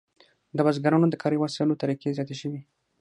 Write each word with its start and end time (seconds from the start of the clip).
د 0.55 0.57
بزګرانو 0.65 1.07
د 1.11 1.15
کاري 1.21 1.37
وسایلو 1.39 1.79
طریقې 1.81 2.15
زیاتې 2.17 2.35
شوې. 2.41 2.61